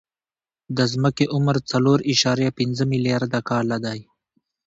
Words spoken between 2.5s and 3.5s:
پنځه ملیارده